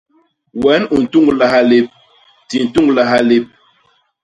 Wen 0.63 0.83
u 0.95 0.97
ntuñglaha 1.03 1.59
lép; 1.69 1.85
di 2.47 2.55
ntuñglaha 2.65 3.17
lép. 3.29 3.45